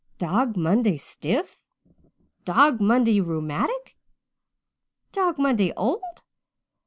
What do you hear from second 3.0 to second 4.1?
rheumatic?